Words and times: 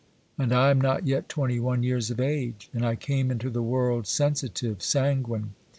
And 0.35 0.51
I 0.51 0.71
am 0.71 0.81
not 0.81 1.05
yet 1.05 1.29
twenty 1.29 1.59
one 1.59 1.83
years 1.83 2.09
of 2.09 2.19
age! 2.19 2.71
And 2.73 2.83
I 2.83 2.95
came 2.95 3.29
into 3.29 3.51
the 3.51 3.61
world 3.61 4.07
sensitive, 4.07 4.81
sanguine 4.81 5.53